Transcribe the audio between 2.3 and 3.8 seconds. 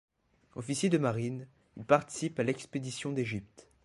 à l'expédition d’Égypte.